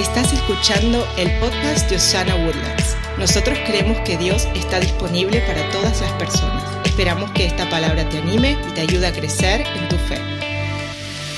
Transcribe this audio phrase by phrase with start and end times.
[0.00, 2.96] Estás escuchando el podcast de Osana Woodlands.
[3.18, 6.64] Nosotros creemos que Dios está disponible para todas las personas.
[6.86, 10.18] Esperamos que esta palabra te anime y te ayude a crecer en tu fe.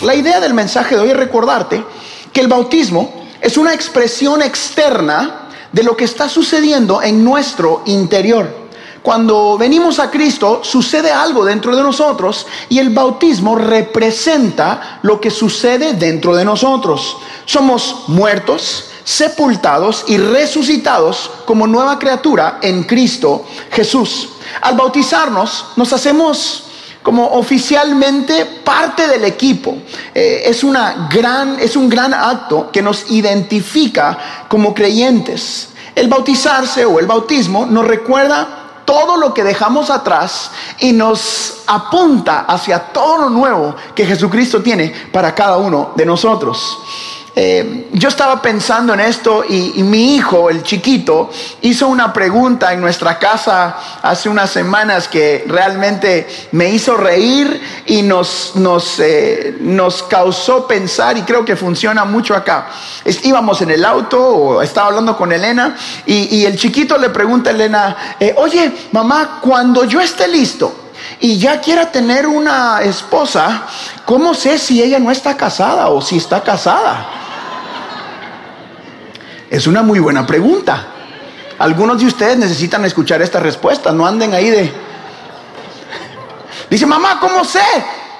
[0.03, 1.85] La idea del mensaje de hoy es recordarte
[2.33, 8.62] que el bautismo es una expresión externa de lo que está sucediendo en nuestro interior.
[9.03, 15.31] Cuando venimos a Cristo sucede algo dentro de nosotros y el bautismo representa lo que
[15.31, 17.17] sucede dentro de nosotros.
[17.45, 24.29] Somos muertos, sepultados y resucitados como nueva criatura en Cristo Jesús.
[24.61, 26.65] Al bautizarnos nos hacemos
[27.03, 29.79] como oficialmente parte del equipo.
[30.15, 35.71] Eh, es, una gran, es un gran acto que nos identifica como creyentes.
[35.97, 38.62] El bautizarse o el bautismo nos recuerda
[38.93, 44.93] todo lo que dejamos atrás y nos apunta hacia todo lo nuevo que Jesucristo tiene
[45.11, 47.22] para cada uno de nosotros.
[47.35, 51.31] Eh, yo estaba pensando en esto y, mi hijo, el chiquito,
[51.63, 58.03] hizo una pregunta en nuestra casa hace unas semanas que realmente me hizo reír y
[58.03, 62.69] nos, nos, eh, nos causó pensar y creo que funciona mucho acá.
[63.23, 67.53] íbamos en el auto o estaba hablando con Elena y, el chiquito le pregunta a
[67.55, 70.81] Elena, eh, oye mamá, cuando yo esté listo,
[71.19, 73.63] y ya quiera tener una esposa,
[74.05, 77.22] ¿cómo sé si ella no está casada o si está casada?
[79.53, 80.87] Es una muy buena pregunta.
[81.59, 84.73] Algunos de ustedes necesitan escuchar esta respuesta, no anden ahí de...
[86.71, 87.61] Dice, mamá, ¿cómo sé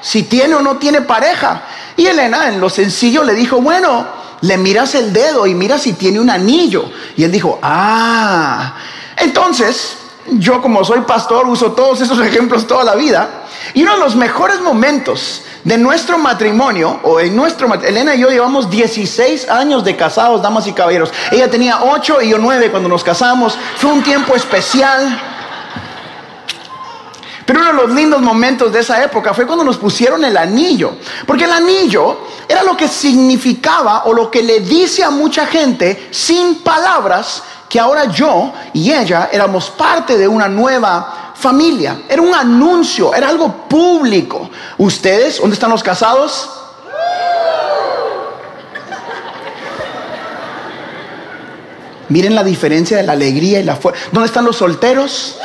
[0.03, 1.63] si tiene o no tiene pareja?
[1.97, 4.07] Y Elena en lo sencillo le dijo, bueno,
[4.43, 6.93] le miras el dedo y mira si tiene un anillo.
[7.17, 8.75] Y él dijo, ah,
[9.17, 9.97] entonces
[10.33, 13.45] yo como soy pastor uso todos esos ejemplos toda la vida.
[13.73, 18.31] Y uno de los mejores momentos de nuestro matrimonio, o en nuestro Elena y yo
[18.31, 21.13] llevamos 16 años de casados, damas y caballeros.
[21.31, 23.57] Ella tenía 8 y yo 9 cuando nos casamos.
[23.77, 25.21] Fue un tiempo especial.
[27.47, 30.97] Pero uno de los lindos momentos de esa época fue cuando nos pusieron el anillo.
[31.27, 32.19] Porque el anillo
[32.49, 37.81] era lo que significaba o lo que le dice a mucha gente sin palabras que
[37.81, 43.69] ahora yo y ella éramos parte de una nueva familia, era un anuncio, era algo
[43.69, 44.49] público.
[44.79, 46.49] ¿Ustedes, dónde están los casados?
[52.09, 54.01] Miren la diferencia de la alegría y la fuerza.
[54.13, 55.39] ¿Dónde están los solteros?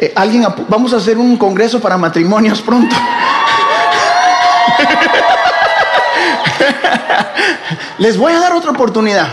[0.00, 2.94] Eh, alguien, vamos a hacer un congreso para matrimonios pronto.
[7.98, 9.28] Les voy a dar otra oportunidad.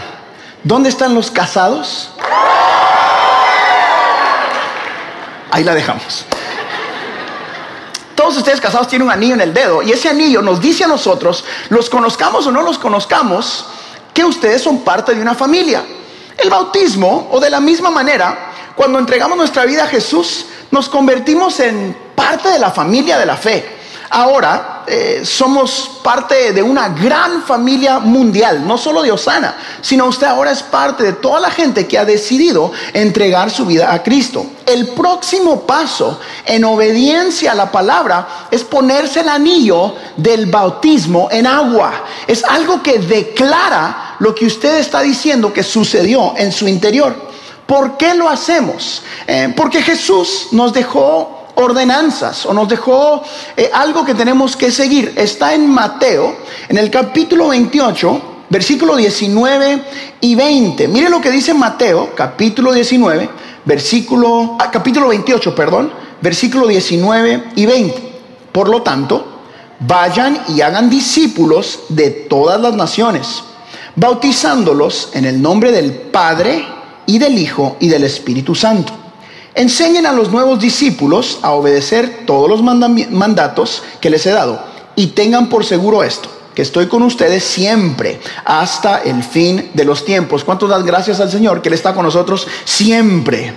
[0.63, 2.11] ¿Dónde están los casados?
[5.51, 6.25] Ahí la dejamos.
[8.15, 10.87] Todos ustedes casados tienen un anillo en el dedo y ese anillo nos dice a
[10.87, 13.65] nosotros, los conozcamos o no los conozcamos,
[14.13, 15.83] que ustedes son parte de una familia.
[16.37, 21.59] El bautismo, o de la misma manera, cuando entregamos nuestra vida a Jesús, nos convertimos
[21.59, 23.74] en parte de la familia de la fe
[24.09, 30.27] ahora eh, somos parte de una gran familia mundial, no solo de Osana, sino usted
[30.27, 34.45] ahora es parte de toda la gente que ha decidido entregar su vida a Cristo.
[34.65, 41.47] El próximo paso en obediencia a la palabra es ponerse el anillo del bautismo en
[41.47, 42.03] agua.
[42.27, 47.15] Es algo que declara lo que usted está diciendo que sucedió en su interior.
[47.65, 49.01] ¿Por qué lo hacemos?
[49.25, 53.23] Eh, porque Jesús nos dejó ordenanzas o nos dejó
[53.55, 55.13] eh, algo que tenemos que seguir.
[55.15, 56.37] Está en Mateo,
[56.69, 59.83] en el capítulo 28, versículo 19
[60.21, 60.87] y 20.
[60.87, 63.29] Mire lo que dice Mateo, capítulo 19,
[63.65, 68.13] versículo, ah, capítulo 28, perdón, versículo 19 y 20.
[68.51, 69.41] Por lo tanto,
[69.79, 73.43] vayan y hagan discípulos de todas las naciones,
[73.95, 76.65] bautizándolos en el nombre del Padre
[77.05, 79.04] y del Hijo y del Espíritu Santo
[79.55, 84.61] Enseñen a los nuevos discípulos a obedecer todos los mandatos que les he dado
[84.97, 90.03] y tengan por seguro esto, que estoy con ustedes siempre hasta el fin de los
[90.03, 90.43] tiempos.
[90.43, 93.53] ¿Cuántos dan gracias al Señor que Él está con nosotros siempre?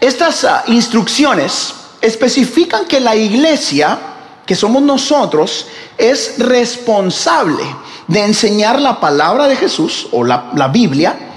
[0.00, 3.98] Estas ah, instrucciones especifican que la iglesia,
[4.46, 5.66] que somos nosotros,
[5.98, 7.64] es responsable
[8.08, 11.33] de enseñar la palabra de Jesús o la, la Biblia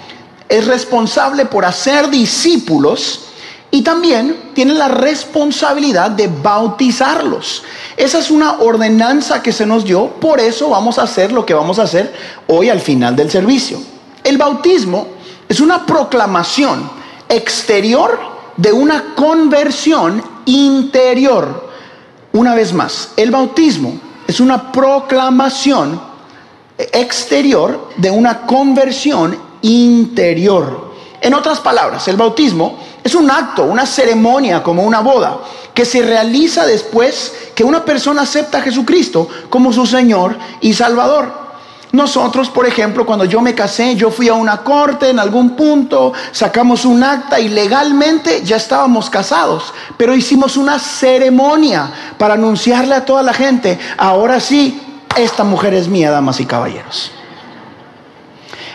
[0.49, 3.25] es responsable por hacer discípulos
[3.69, 7.63] y también tiene la responsabilidad de bautizarlos.
[7.97, 11.53] Esa es una ordenanza que se nos dio, por eso vamos a hacer lo que
[11.53, 12.13] vamos a hacer
[12.47, 13.79] hoy al final del servicio.
[14.23, 15.07] El bautismo
[15.49, 16.89] es una proclamación
[17.27, 18.19] exterior
[18.55, 21.67] de una conversión interior.
[22.33, 25.99] Una vez más, el bautismo es una proclamación
[26.77, 30.93] exterior de una conversión interior.
[31.19, 35.39] En otras palabras, el bautismo es un acto, una ceremonia como una boda,
[35.73, 41.47] que se realiza después que una persona acepta a Jesucristo como su Señor y Salvador.
[41.91, 46.13] Nosotros, por ejemplo, cuando yo me casé, yo fui a una corte en algún punto,
[46.31, 53.05] sacamos un acta y legalmente ya estábamos casados, pero hicimos una ceremonia para anunciarle a
[53.05, 54.81] toda la gente, ahora sí,
[55.15, 57.11] esta mujer es mía, damas y caballeros.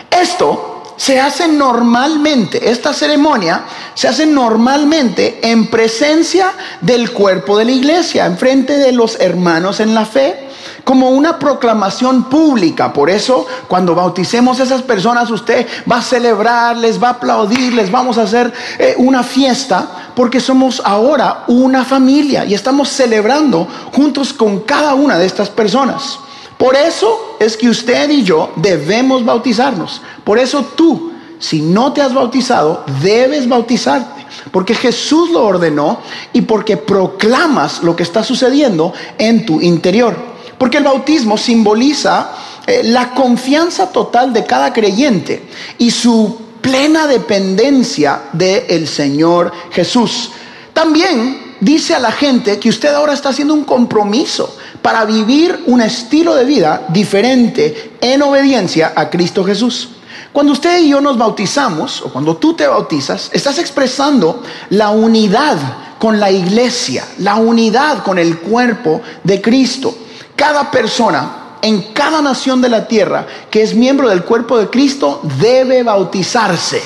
[0.09, 3.63] Esto se hace normalmente, esta ceremonia
[3.93, 9.79] se hace normalmente en presencia del cuerpo de la iglesia, en frente de los hermanos
[9.79, 10.49] en la fe,
[10.83, 12.91] como una proclamación pública.
[12.91, 17.73] Por eso, cuando bauticemos a esas personas, usted va a celebrar, les va a aplaudir,
[17.73, 23.67] les vamos a hacer eh, una fiesta, porque somos ahora una familia y estamos celebrando
[23.93, 26.19] juntos con cada una de estas personas.
[26.63, 30.01] Por eso es que usted y yo debemos bautizarnos.
[30.23, 34.25] Por eso tú, si no te has bautizado, debes bautizarte.
[34.49, 35.99] Porque Jesús lo ordenó
[36.31, 40.15] y porque proclamas lo que está sucediendo en tu interior.
[40.57, 42.31] Porque el bautismo simboliza
[42.65, 45.45] eh, la confianza total de cada creyente
[45.79, 50.31] y su plena dependencia del Señor Jesús.
[50.71, 55.81] También dice a la gente que usted ahora está haciendo un compromiso para vivir un
[55.81, 59.89] estilo de vida diferente en obediencia a Cristo Jesús.
[60.33, 65.57] Cuando usted y yo nos bautizamos, o cuando tú te bautizas, estás expresando la unidad
[65.99, 69.95] con la iglesia, la unidad con el cuerpo de Cristo.
[70.35, 75.21] Cada persona en cada nación de la tierra que es miembro del cuerpo de Cristo
[75.39, 76.81] debe bautizarse.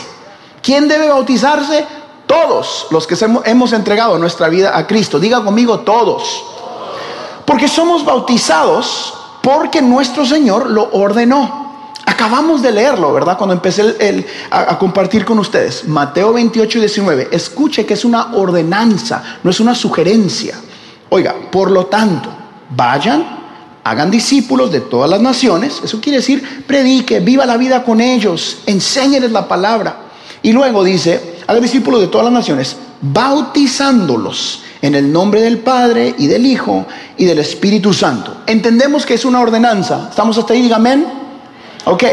[0.61, 1.85] ¿Quién debe bautizarse?
[2.27, 3.15] Todos los que
[3.45, 5.19] hemos entregado nuestra vida a Cristo.
[5.19, 6.43] Diga conmigo todos.
[7.45, 11.67] Porque somos bautizados porque nuestro Señor lo ordenó.
[12.05, 13.37] Acabamos de leerlo, ¿verdad?
[13.37, 15.87] Cuando empecé a, compartir con ustedes.
[15.87, 17.29] Mateo 28 y 19.
[17.31, 20.59] Escuche que es una ordenanza, no es una sugerencia.
[21.09, 22.29] Oiga, por lo tanto,
[22.71, 23.25] vayan,
[23.85, 25.79] hagan discípulos de todas las naciones.
[25.81, 29.97] Eso quiere decir, predique, viva la vida con ellos, enséñeles la palabra.
[30.43, 36.13] Y luego dice, hagan discípulos de todas las naciones, bautizándolos en el nombre del Padre
[36.17, 36.85] y del Hijo
[37.17, 38.37] y del Espíritu Santo.
[38.45, 40.07] Entendemos que es una ordenanza.
[40.09, 40.61] ¿Estamos hasta ahí?
[40.61, 41.07] Diga amén.
[41.85, 42.03] Ok.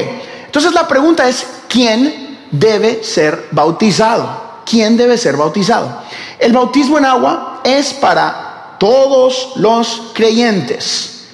[0.46, 4.44] Entonces la pregunta es, ¿quién debe ser bautizado?
[4.64, 6.02] ¿Quién debe ser bautizado?
[6.38, 11.24] El bautismo en agua es para todos los creyentes.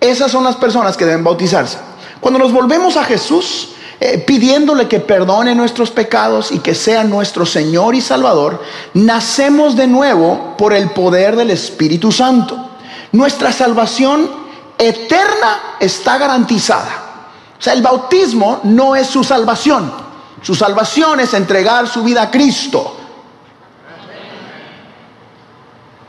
[0.00, 1.76] Esas son las personas que deben bautizarse.
[2.20, 3.70] Cuando nos volvemos a Jesús,
[4.02, 8.62] eh, pidiéndole que perdone nuestros pecados y que sea nuestro Señor y Salvador,
[8.94, 12.70] nacemos de nuevo por el poder del Espíritu Santo.
[13.12, 14.30] Nuestra salvación
[14.78, 17.10] eterna está garantizada.
[17.58, 19.92] O sea, el bautismo no es su salvación.
[20.40, 22.96] Su salvación es entregar su vida a Cristo.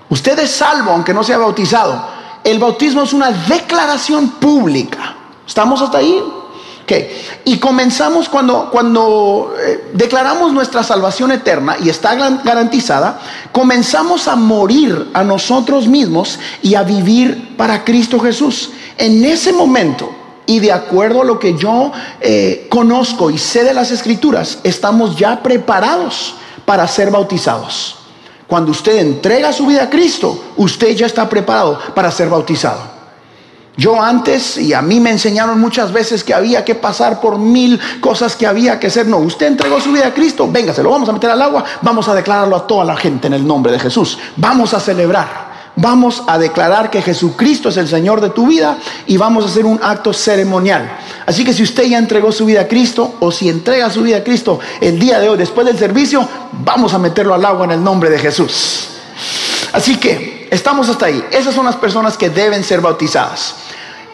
[0.08, 2.08] Usted es salvo aunque no sea bautizado.
[2.42, 5.18] El bautismo es una declaración pública.
[5.46, 6.24] ¿Estamos hasta ahí?
[7.46, 13.20] Y comenzamos cuando, cuando eh, declaramos nuestra salvación eterna y está garantizada,
[13.52, 18.72] comenzamos a morir a nosotros mismos y a vivir para Cristo Jesús.
[18.98, 20.12] En ese momento,
[20.46, 25.16] y de acuerdo a lo que yo eh, conozco y sé de las escrituras, estamos
[25.16, 27.98] ya preparados para ser bautizados.
[28.48, 32.91] Cuando usted entrega su vida a Cristo, usted ya está preparado para ser bautizado.
[33.78, 37.80] Yo antes, y a mí me enseñaron muchas veces que había que pasar por mil
[38.02, 39.08] cosas que había que hacer.
[39.08, 41.64] No, usted entregó su vida a Cristo, venga, se lo vamos a meter al agua,
[41.82, 44.18] vamos a declararlo a toda la gente en el nombre de Jesús.
[44.36, 45.52] Vamos a celebrar.
[45.78, 49.66] Vamos a declarar que Jesucristo es el Señor de tu vida y vamos a hacer
[49.66, 50.98] un acto ceremonial.
[51.26, 54.18] Así que si usted ya entregó su vida a Cristo o si entrega su vida
[54.18, 57.72] a Cristo el día de hoy, después del servicio, vamos a meterlo al agua en
[57.72, 58.90] el nombre de Jesús.
[59.72, 61.26] Así que estamos hasta ahí.
[61.32, 63.56] Esas son las personas que deben ser bautizadas.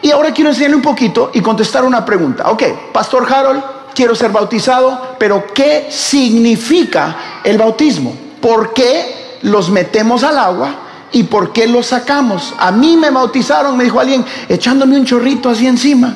[0.00, 2.50] Y ahora quiero enseñarle un poquito y contestar una pregunta.
[2.50, 3.62] Ok, Pastor Harold,
[3.94, 8.16] quiero ser bautizado, pero ¿qué significa el bautismo?
[8.40, 10.74] ¿Por qué los metemos al agua
[11.10, 12.54] y por qué los sacamos?
[12.58, 16.14] A mí me bautizaron, me dijo alguien, echándome un chorrito así encima.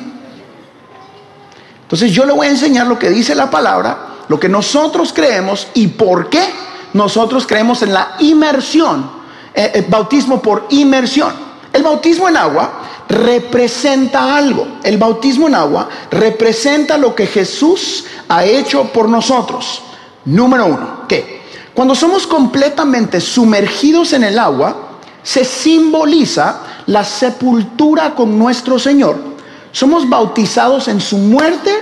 [1.81, 3.97] Entonces yo le voy a enseñar lo que dice la palabra,
[4.29, 6.41] lo que nosotros creemos y por qué
[6.93, 9.22] nosotros creemos en la inmersión,
[9.53, 11.31] eh, eh, bautismo por inmersión.
[11.71, 14.79] El bautismo en agua representa algo.
[14.83, 19.81] El bautismo en agua representa lo que Jesús ha hecho por nosotros.
[20.25, 21.41] Número uno, que
[21.73, 29.17] Cuando somos completamente sumergidos en el agua, se simboliza la sepultura con nuestro Señor.
[29.71, 31.73] Somos bautizados en su muerte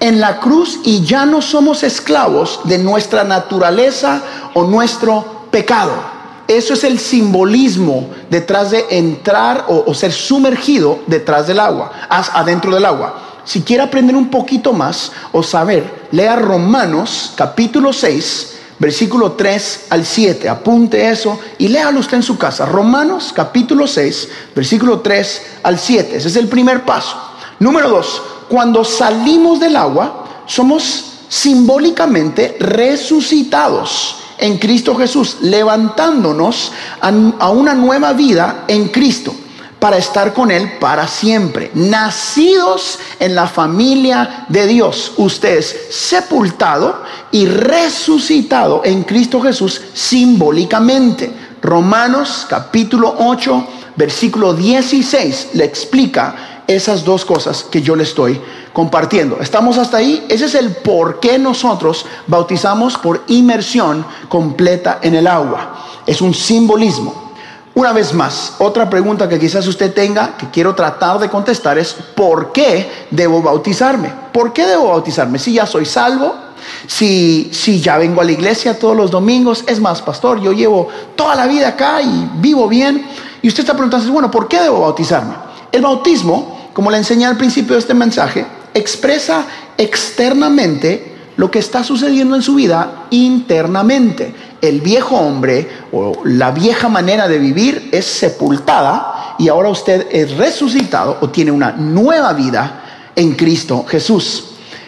[0.00, 4.20] en la cruz y ya no somos esclavos de nuestra naturaleza
[4.52, 6.15] o nuestro pecado.
[6.48, 12.84] Eso es el simbolismo detrás de entrar o, ser sumergido detrás del agua, adentro del
[12.84, 13.22] agua.
[13.44, 20.04] Si quiere aprender un poquito más o saber, lea Romanos capítulo 6, versículo 3 al
[20.04, 20.48] 7.
[20.48, 22.64] Apunte eso y léalo usted en su casa.
[22.64, 26.16] Romanos capítulo 6, versículo 3 al 7.
[26.16, 27.16] Ese es el primer paso.
[27.58, 28.22] Número 2.
[28.48, 38.64] Cuando salimos del agua, somos simbólicamente resucitados en Cristo Jesús, levantándonos a una nueva vida
[38.68, 39.34] en Cristo
[39.78, 41.70] para estar con Él para siempre.
[41.74, 51.30] Nacidos en la familia de Dios, usted es sepultado y resucitado en Cristo Jesús simbólicamente.
[51.62, 53.66] Romanos capítulo 8,
[53.96, 58.40] versículo 16 le explica esas dos cosas que yo le estoy
[58.72, 59.38] compartiendo.
[59.40, 60.26] ¿Estamos hasta ahí?
[60.28, 65.84] Ese es el por qué nosotros bautizamos por inmersión completa en el agua.
[66.06, 67.26] Es un simbolismo.
[67.74, 71.92] Una vez más, otra pregunta que quizás usted tenga, que quiero tratar de contestar, es
[71.92, 74.10] ¿por qué debo bautizarme?
[74.32, 75.38] ¿Por qué debo bautizarme?
[75.38, 76.34] Si ya soy salvo,
[76.86, 80.88] si, si ya vengo a la iglesia todos los domingos, es más, pastor, yo llevo
[81.16, 83.06] toda la vida acá y vivo bien.
[83.42, 85.34] Y usted está preguntando, bueno, ¿por qué debo bautizarme?
[85.76, 89.44] El bautismo, como le enseñé al principio de este mensaje, expresa
[89.76, 96.88] externamente lo que está sucediendo en su vida internamente el viejo hombre o la vieja
[96.88, 103.10] manera de vivir es sepultada y ahora usted es resucitado o tiene una nueva vida
[103.14, 104.44] en Cristo Jesús.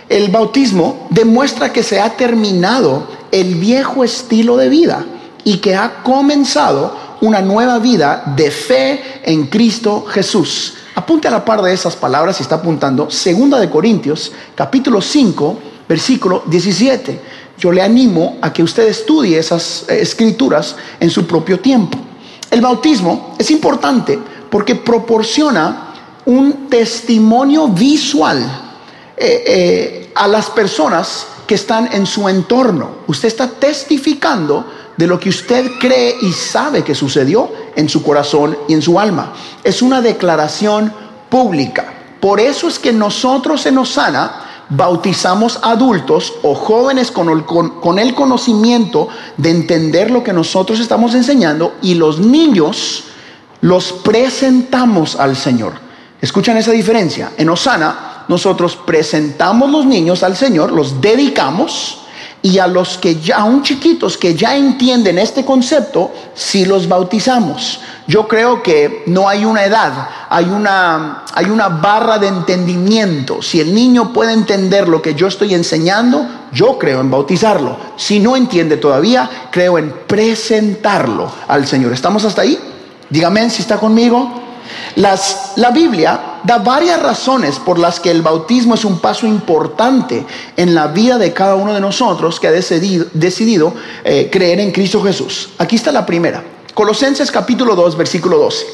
[0.08, 5.04] El bautismo demuestra que se ha terminado el viejo estilo de vida
[5.44, 10.77] y que ha comenzado una nueva vida de fe en Cristo Jesús.
[10.98, 15.58] Apunte a la par de esas palabras y está apuntando Segunda de Corintios, capítulo 5,
[15.88, 17.20] versículo 17
[17.56, 21.96] yo le animo a que usted estudie esas eh, escrituras en su propio tiempo.
[22.50, 24.18] El bautismo es importante
[24.50, 28.38] porque proporciona un testimonio visual
[29.16, 32.90] eh, eh, a las personas que están en su entorno.
[33.06, 34.66] Usted está testificando
[34.98, 38.98] de lo que usted cree y sabe que sucedió en su corazón y en su
[38.98, 39.32] alma.
[39.62, 40.92] Es una declaración
[41.30, 41.94] pública.
[42.20, 47.28] Por eso es que nosotros en Osana bautizamos adultos o jóvenes con
[47.98, 53.04] el, conocimiento de entender lo que nosotros estamos enseñando y los niños
[53.60, 55.74] los presentamos al Señor.
[56.20, 57.32] ¿Escuchan esa diferencia?
[57.36, 62.00] En Osana nosotros presentamos los niños al Señor, los dedicamos
[62.42, 67.80] y a los que ya, aún chiquitos que ya entienden este concepto, si los bautizamos.
[68.06, 73.42] Yo creo que no hay una edad, hay una, hay una barra de entendimiento.
[73.42, 77.76] Si el niño puede entender lo que yo estoy enseñando, yo creo en bautizarlo.
[77.96, 81.92] Si no entiende todavía, creo en presentarlo al Señor.
[81.92, 82.58] ¿Estamos hasta ahí?
[83.10, 84.42] Dígame si está conmigo
[84.96, 90.24] la Biblia da varias razones por las que el bautismo es un paso importante
[90.56, 95.02] en la vida de cada uno de nosotros que ha decidido, eh, creer en Cristo
[95.02, 95.50] Jesús.
[95.58, 96.42] Aquí está la primera.
[96.74, 98.66] Colosenses capítulo 2, versículo 12.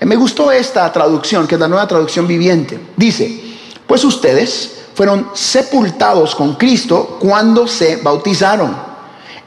[0.00, 2.78] Eh, me gustó esta traducción, que es la nueva traducción viviente.
[2.96, 8.76] Dice, pues ustedes fueron sepultados con Cristo cuando se bautizaron.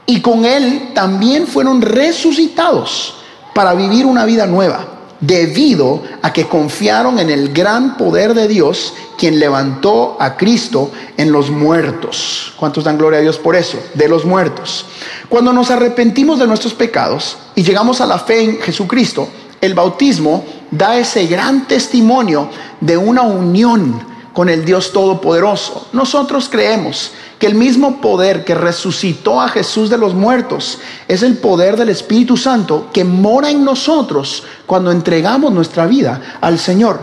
[0.05, 3.15] Y con Él también fueron resucitados
[3.53, 4.93] para vivir una vida nueva
[5.25, 11.31] debido a que confiaron en el gran poder de Dios, quien levantó a Cristo en
[11.31, 12.53] los muertos.
[12.57, 13.79] ¿Cuántos dan gloria a Dios por eso?
[13.93, 14.85] De los muertos.
[15.29, 19.29] Cuando nos arrepentimos de nuestros pecados y llegamos a la fe en Jesucristo,
[19.61, 22.49] el bautismo da ese gran testimonio
[22.81, 25.87] de una unión con el Dios Todopoderoso.
[25.93, 27.11] Nosotros creemos
[27.43, 31.89] que el mismo poder que resucitó a Jesús de los muertos es el poder del
[31.89, 37.01] Espíritu Santo que mora en nosotros cuando entregamos nuestra vida al Señor.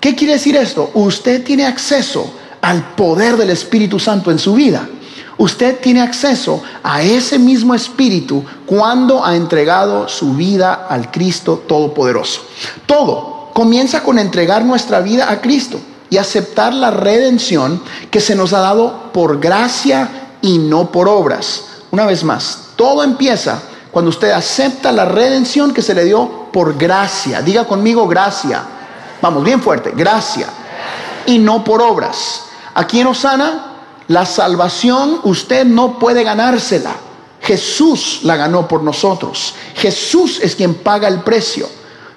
[0.00, 0.90] ¿Qué quiere decir esto?
[0.94, 2.28] Usted tiene acceso
[2.62, 4.88] al poder del Espíritu Santo en su vida.
[5.38, 12.40] Usted tiene acceso a ese mismo Espíritu cuando ha entregado su vida al Cristo Todopoderoso.
[12.86, 15.78] Todo comienza con entregar nuestra vida a Cristo
[16.10, 20.08] y aceptar la redención que se nos ha dado por gracia
[20.42, 21.64] y no por obras.
[21.90, 23.60] Una vez más, todo empieza
[23.90, 27.42] cuando usted acepta la redención que se le dio por gracia.
[27.42, 28.62] Diga conmigo gracia.
[29.22, 30.48] Vamos, bien fuerte, gracia.
[31.26, 32.42] Y no por obras.
[32.74, 33.72] Aquí en Osana,
[34.08, 36.94] la salvación usted no puede ganársela.
[37.40, 39.54] Jesús la ganó por nosotros.
[39.74, 41.68] Jesús es quien paga el precio.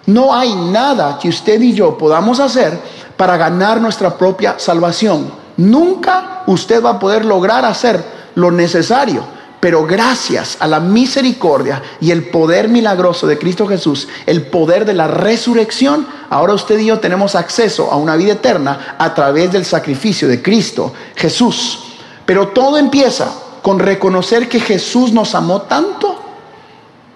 [0.06, 2.80] No hay nada que usted y yo podamos hacer
[3.20, 5.30] para ganar nuestra propia salvación.
[5.58, 8.02] Nunca usted va a poder lograr hacer
[8.36, 9.26] lo necesario,
[9.60, 14.94] pero gracias a la misericordia y el poder milagroso de Cristo Jesús, el poder de
[14.94, 19.66] la resurrección, ahora usted y yo tenemos acceso a una vida eterna a través del
[19.66, 21.80] sacrificio de Cristo Jesús.
[22.26, 26.24] Pero todo empieza con reconocer que Jesús nos amó tanto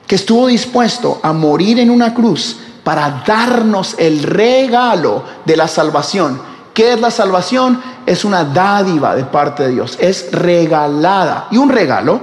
[0.06, 6.42] que estuvo dispuesto a morir en una cruz para darnos el regalo de la salvación.
[6.74, 7.82] ¿Qué es la salvación?
[8.06, 11.48] Es una dádiva de parte de Dios, es regalada.
[11.52, 12.22] Y un regalo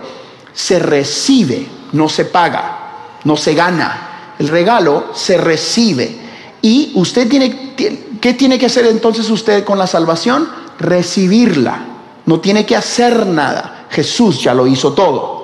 [0.53, 4.35] se recibe, no se paga, no se gana.
[4.39, 6.19] El regalo se recibe.
[6.63, 7.75] Y usted tiene,
[8.21, 10.49] ¿qué tiene que hacer entonces usted con la salvación?
[10.79, 11.87] Recibirla.
[12.27, 13.87] No tiene que hacer nada.
[13.91, 15.40] Jesús ya lo hizo todo.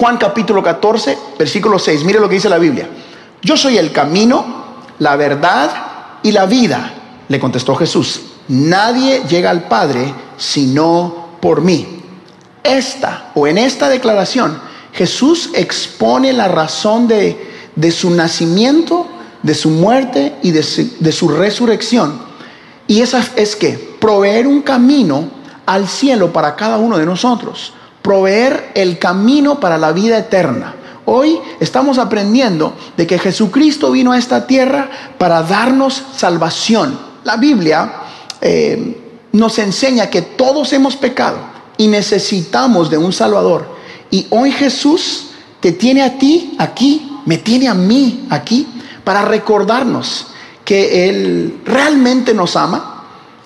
[0.00, 2.04] Juan capítulo 14, versículo 6.
[2.04, 2.88] Mire lo que dice la Biblia.
[3.42, 4.64] Yo soy el camino,
[4.98, 5.70] la verdad
[6.22, 6.94] y la vida,
[7.28, 8.22] le contestó Jesús.
[8.48, 12.00] Nadie llega al Padre sino por mí.
[12.64, 14.58] Esta o en esta declaración,
[14.94, 19.06] Jesús expone la razón de, de su nacimiento,
[19.42, 22.22] de su muerte y de su, de su resurrección.
[22.86, 25.28] Y esa es que proveer un camino
[25.66, 27.74] al cielo para cada uno de nosotros
[28.10, 30.74] proveer el camino para la vida eterna.
[31.04, 36.98] Hoy estamos aprendiendo de que Jesucristo vino a esta tierra para darnos salvación.
[37.22, 37.92] La Biblia
[38.40, 39.00] eh,
[39.30, 41.38] nos enseña que todos hemos pecado
[41.76, 43.76] y necesitamos de un Salvador.
[44.10, 45.26] Y hoy Jesús
[45.60, 48.66] te tiene a ti aquí, me tiene a mí aquí,
[49.04, 50.26] para recordarnos
[50.64, 53.04] que Él realmente nos ama,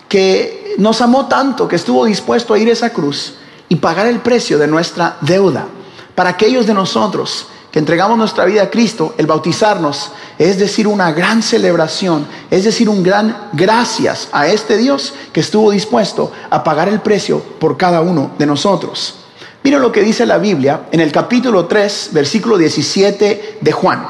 [0.08, 3.34] que nos amó tanto que estuvo dispuesto a ir a esa cruz
[3.68, 5.66] y pagar el precio de nuestra deuda.
[6.14, 11.10] Para aquellos de nosotros que entregamos nuestra vida a Cristo, el bautizarnos es decir una
[11.12, 16.88] gran celebración, es decir un gran gracias a este Dios que estuvo dispuesto a pagar
[16.88, 19.16] el precio por cada uno de nosotros.
[19.64, 24.06] Mira lo que dice la Biblia en el capítulo 3, versículo 17 de Juan.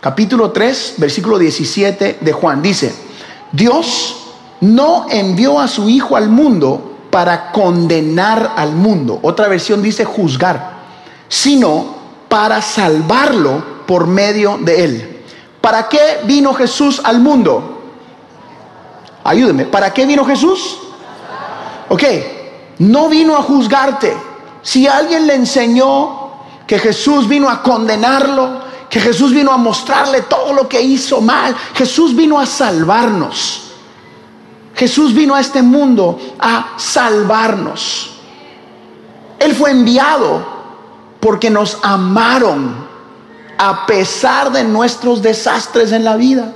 [0.00, 2.62] Capítulo 3, versículo 17 de Juan.
[2.62, 2.94] Dice,
[3.50, 9.18] Dios no envió a su Hijo al mundo para condenar al mundo.
[9.22, 10.80] Otra versión dice juzgar,
[11.28, 11.96] sino
[12.28, 15.24] para salvarlo por medio de él.
[15.60, 17.82] ¿Para qué vino Jesús al mundo?
[19.24, 20.78] Ayúdeme, ¿para qué vino Jesús?
[21.88, 22.04] Ok,
[22.78, 24.16] no vino a juzgarte.
[24.62, 26.30] Si alguien le enseñó
[26.66, 31.54] que Jesús vino a condenarlo, que Jesús vino a mostrarle todo lo que hizo mal,
[31.74, 33.69] Jesús vino a salvarnos.
[34.80, 38.12] Jesús vino a este mundo a salvarnos.
[39.38, 40.42] Él fue enviado
[41.20, 42.88] porque nos amaron
[43.58, 46.54] a pesar de nuestros desastres en la vida,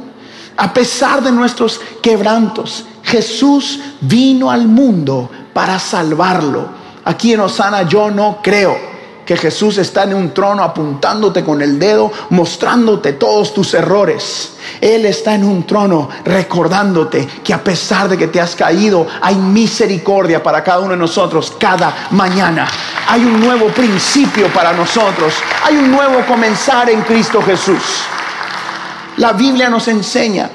[0.57, 2.87] a pesar de nuestros quebrantos.
[3.03, 6.67] Jesús vino al mundo para salvarlo.
[7.05, 8.94] Aquí en Osana yo no creo
[9.25, 14.53] que Jesús está en un trono apuntándote con el dedo, mostrándote todos tus errores.
[14.81, 19.37] Él está en un trono recordándote que a pesar de que te has caído, hay
[19.37, 22.69] misericordia para cada uno de nosotros cada mañana.
[23.09, 25.35] Hay un nuevo principio para nosotros.
[25.65, 27.83] Hay un nuevo comenzar en Cristo Jesús.
[29.17, 30.51] La Biblia nos enseña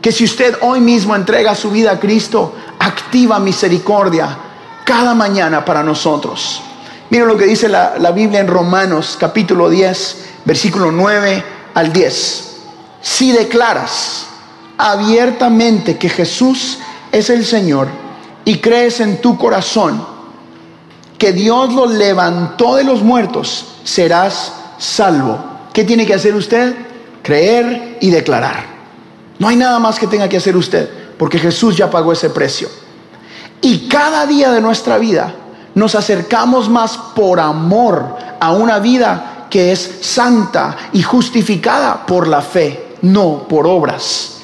[0.00, 4.36] que si usted hoy mismo entrega su vida a Cristo, activa misericordia
[4.84, 6.62] cada mañana para nosotros.
[7.10, 11.44] Miren lo que dice la, Biblia en Romanos capítulo 10, versículo 9
[11.74, 12.56] al 10.
[13.02, 14.26] Si declaras
[14.78, 16.78] abiertamente que Jesús
[17.10, 17.88] es el Señor
[18.44, 20.06] y crees en tu corazón
[21.18, 25.42] que Dios lo levantó de los muertos, serás salvo.
[25.72, 26.76] ¿Qué tiene que hacer usted?
[27.24, 28.66] Creer y declarar.
[29.40, 32.68] No hay nada más que tenga que hacer usted, porque Jesús ya pagó ese precio.
[33.60, 35.34] Y cada día de nuestra vida
[35.74, 42.40] nos acercamos más por amor a una vida que es santa y justificada por la
[42.40, 44.36] fe, no por obras.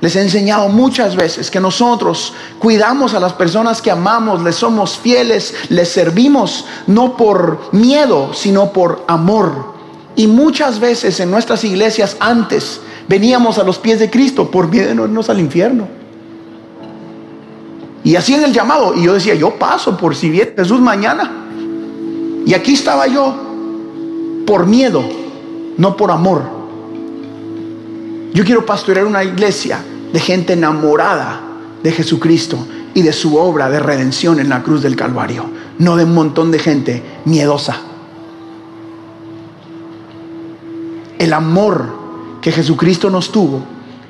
[0.00, 4.98] Les he enseñado muchas veces que nosotros cuidamos a las personas que amamos, les somos
[4.98, 9.74] fieles, les servimos, no por miedo, sino por amor.
[10.16, 14.88] Y muchas veces en nuestras iglesias antes veníamos a los pies de Cristo por miedo
[14.88, 16.01] de no irnos al infierno.
[18.04, 18.94] Y así en el llamado.
[18.94, 21.30] Y yo decía, yo paso por si viene Jesús mañana.
[22.44, 23.34] Y aquí estaba yo
[24.46, 25.02] por miedo,
[25.76, 26.42] no por amor.
[28.34, 29.80] Yo quiero pastorear una iglesia
[30.12, 31.40] de gente enamorada
[31.82, 32.58] de Jesucristo
[32.94, 35.62] y de su obra de redención en la cruz del Calvario.
[35.78, 37.76] no de un montón de gente miedosa.
[41.18, 41.86] El amor
[42.40, 43.62] que Jesucristo nos tuvo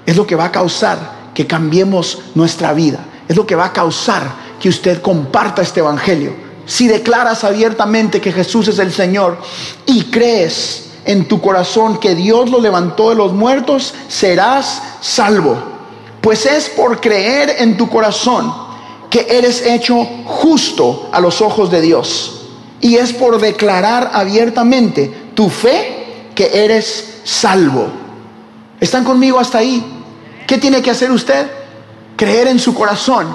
[0.05, 3.05] es lo que va a causar que cambiemos nuestra vida.
[3.29, 4.23] Es lo que va a causar
[4.61, 6.33] que usted comparta este Evangelio.
[6.67, 9.39] Si declaras abiertamente que Jesús es el Señor
[9.87, 15.57] y crees en tu corazón que Dios lo levantó de los muertos, serás salvo.
[16.21, 18.55] Pues es por creer en tu corazón
[19.11, 22.43] que eres hecho justo a los ojos de Dios.
[22.81, 27.89] Y es por declarar abiertamente tu fe que eres salvo.
[28.81, 29.85] ¿Están conmigo hasta ahí?
[30.47, 31.47] ¿Qué tiene que hacer usted?
[32.17, 33.35] Creer en su corazón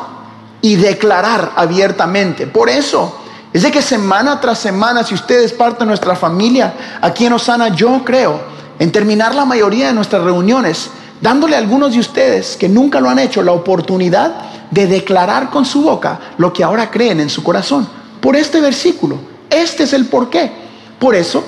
[0.61, 2.47] y declarar abiertamente.
[2.47, 3.19] Por eso
[3.53, 7.33] es de que semana tras semana, si usted es parte de nuestra familia, aquí en
[7.33, 8.39] Osana, yo creo
[8.79, 10.89] en terminar la mayoría de nuestras reuniones,
[11.21, 14.35] dándole a algunos de ustedes que nunca lo han hecho la oportunidad
[14.69, 17.87] de declarar con su boca lo que ahora creen en su corazón.
[18.21, 19.17] Por este versículo.
[19.49, 20.51] Este es el porqué.
[20.99, 21.43] Por eso,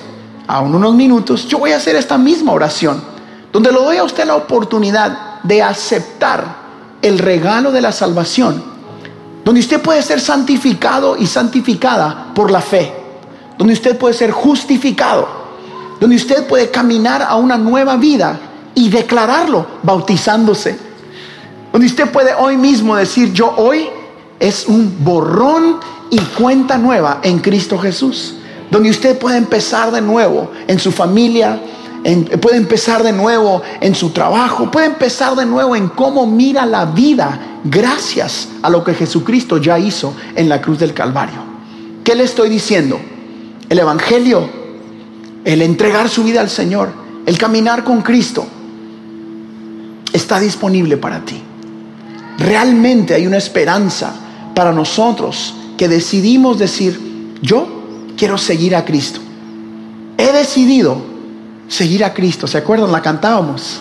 [0.46, 3.02] aún unos minutos, yo voy a hacer esta misma oración,
[3.52, 6.59] donde le doy a usted la oportunidad de aceptar
[7.02, 8.70] el regalo de la salvación
[9.44, 12.92] donde usted puede ser santificado y santificada por la fe,
[13.58, 15.26] donde usted puede ser justificado,
[15.98, 18.38] donde usted puede caminar a una nueva vida
[18.74, 20.78] y declararlo bautizándose,
[21.72, 23.88] donde usted puede hoy mismo decir, yo hoy
[24.38, 25.78] es un borrón
[26.10, 28.34] y cuenta nueva en Cristo Jesús,
[28.70, 31.60] donde usted puede empezar de nuevo en su familia,
[32.40, 36.86] puede empezar de nuevo en su trabajo, puede empezar de nuevo en cómo mira la
[36.86, 41.40] vida gracias a lo que Jesucristo ya hizo en la cruz del Calvario.
[42.02, 42.98] ¿Qué le estoy diciendo?
[43.68, 44.48] El Evangelio,
[45.44, 46.90] el entregar su vida al Señor,
[47.26, 48.46] el caminar con Cristo,
[50.12, 51.40] está disponible para ti.
[52.38, 54.14] Realmente hay una esperanza
[54.54, 57.68] para nosotros que decidimos decir, yo
[58.16, 59.20] quiero seguir a Cristo.
[60.16, 61.09] He decidido
[61.70, 62.46] seguir a Cristo.
[62.46, 62.92] ¿Se acuerdan?
[62.92, 63.80] La cantábamos.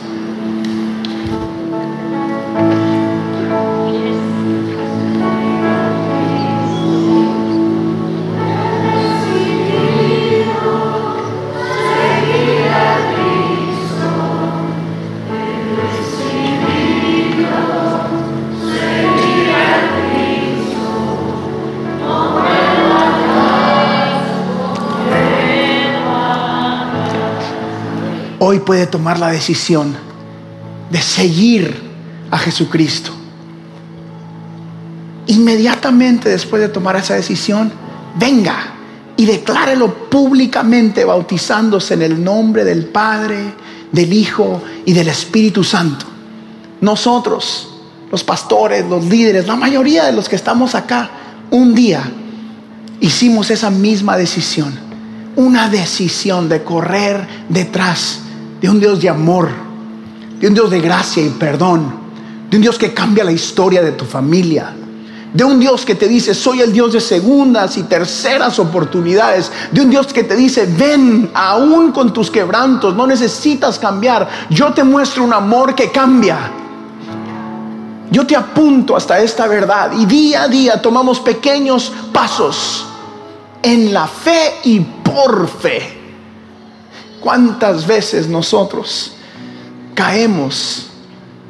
[28.70, 29.96] Puede tomar la decisión
[30.92, 31.76] de seguir
[32.30, 33.10] a Jesucristo.
[35.26, 37.72] Inmediatamente después de tomar esa decisión,
[38.20, 38.76] venga
[39.18, 43.56] y declárelo públicamente bautizándose en el nombre del Padre,
[43.92, 46.06] del Hijo y del Espíritu Santo.
[46.80, 47.70] Nosotros,
[48.12, 51.10] los pastores, los líderes, la mayoría de los que estamos acá,
[51.50, 52.04] un día
[53.00, 54.78] hicimos esa misma decisión.
[55.36, 58.26] Una decisión de correr detrás
[58.62, 59.50] de un Dios de amor,
[60.40, 61.94] de un Dios de gracia y perdón,
[62.50, 64.74] de un Dios que cambia la historia de tu familia,
[65.34, 69.82] de un Dios que te dice, soy el Dios de segundas y terceras oportunidades, de
[69.82, 74.84] un Dios que te dice, ven aún con tus quebrantos, no necesitas cambiar, yo te
[74.84, 76.52] muestro un amor que cambia.
[78.12, 82.88] Yo te apunto hasta esta verdad y día a día tomamos pequeños pasos
[83.62, 85.99] en la fe y por fe
[87.20, 89.12] ¿Cuántas veces nosotros
[89.94, 90.88] caemos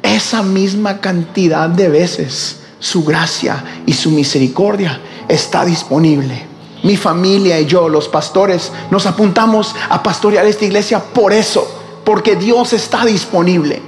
[0.02, 2.56] esa misma cantidad de veces?
[2.80, 6.46] Su gracia y su misericordia está disponible.
[6.82, 11.70] Mi familia y yo, los pastores, nos apuntamos a pastorear esta iglesia por eso,
[12.04, 13.80] porque Dios está disponible,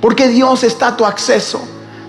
[0.00, 1.60] porque Dios está a tu acceso.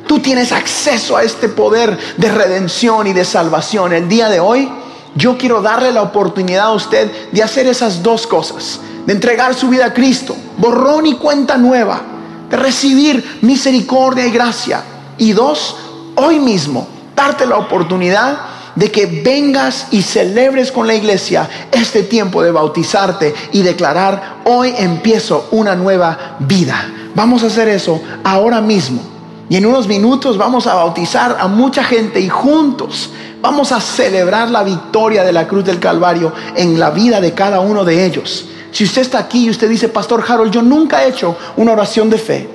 [0.07, 3.93] Tú tienes acceso a este poder de redención y de salvación.
[3.93, 4.69] El día de hoy
[5.15, 9.69] yo quiero darle la oportunidad a usted de hacer esas dos cosas de entregar su
[9.69, 12.01] vida a Cristo, borrón y cuenta nueva,
[12.49, 14.83] de recibir misericordia y gracia.
[15.17, 15.75] Y dos,
[16.15, 18.37] hoy mismo, darte la oportunidad
[18.75, 24.73] de que vengas y celebres con la iglesia este tiempo de bautizarte y declarar, hoy
[24.77, 26.89] empiezo una nueva vida.
[27.15, 29.01] Vamos a hacer eso ahora mismo.
[29.49, 33.09] Y en unos minutos vamos a bautizar a mucha gente y juntos
[33.41, 37.59] vamos a celebrar la victoria de la cruz del Calvario en la vida de cada
[37.59, 38.45] uno de ellos.
[38.71, 42.09] Si usted está aquí y usted dice, Pastor Harold, yo nunca he hecho una oración
[42.09, 42.49] de fe.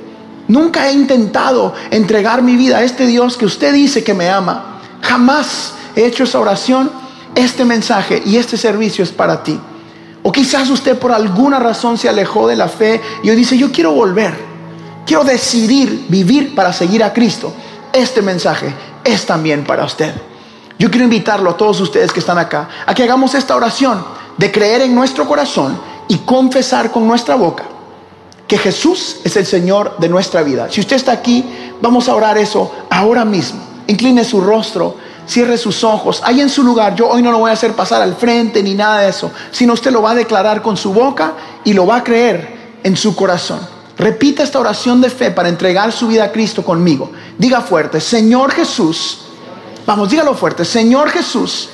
[0.48, 4.80] Nunca he intentado entregar mi vida a este Dios que usted dice que me ama.
[5.02, 6.90] Jamás he hecho esa oración.
[7.34, 9.60] Este mensaje y este servicio es para ti.
[10.22, 13.70] O quizás usted por alguna razón se alejó de la fe y hoy dice, yo
[13.70, 14.34] quiero volver.
[15.04, 17.52] Quiero decidir vivir para seguir a Cristo.
[17.92, 18.74] Este mensaje
[19.04, 20.14] es también para usted.
[20.78, 24.04] Yo quiero invitarlo a todos ustedes que están acá a que hagamos esta oración
[24.36, 27.64] de creer en nuestro corazón y confesar con nuestra boca
[28.46, 30.68] que Jesús es el Señor de nuestra vida.
[30.70, 31.44] Si usted está aquí,
[31.80, 33.60] vamos a orar eso ahora mismo.
[33.88, 36.94] Incline su rostro, cierre sus ojos, ahí en su lugar.
[36.94, 39.72] Yo hoy no lo voy a hacer pasar al frente ni nada de eso, sino
[39.72, 43.16] usted lo va a declarar con su boca y lo va a creer en su
[43.16, 43.58] corazón.
[43.98, 47.10] Repita esta oración de fe para entregar su vida a Cristo conmigo.
[47.38, 49.20] Diga fuerte, Señor Jesús,
[49.86, 51.70] vamos, dígalo fuerte, Señor Jesús,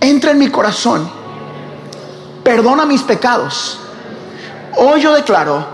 [0.00, 1.08] entra en mi corazón,
[2.42, 3.78] perdona mis pecados.
[4.76, 5.66] Hoy yo declaro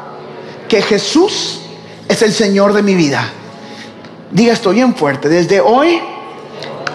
[0.69, 1.61] que Jesús
[2.09, 3.29] es el Señor de mi vida.
[4.31, 6.01] Diga esto bien fuerte, desde hoy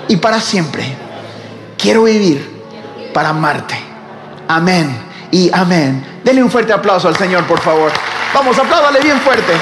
[0.07, 0.83] y para siempre
[1.77, 2.63] quiero vivir
[3.13, 3.75] para amarte.
[4.47, 4.95] Amén
[5.31, 6.19] y amén.
[6.23, 7.91] Denle un fuerte aplauso al Señor, por favor.
[8.33, 9.53] Vamos, apláudale bien fuerte.